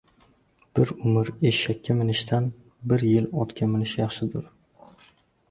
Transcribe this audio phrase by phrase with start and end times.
[0.77, 2.49] •Bir umr eshakka minishdan
[2.93, 4.51] bir yil otga minish yaxshidir.